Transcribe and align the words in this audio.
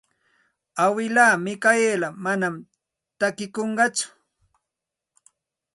Awilaa 0.83 1.35
Mikayla 1.43 2.07
manam 2.23 2.55
takikunqatsu. 3.19 4.07